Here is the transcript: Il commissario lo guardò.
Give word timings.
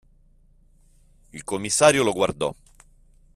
Il 1.33 1.43
commissario 1.43 2.03
lo 2.03 2.11
guardò. 2.11 2.51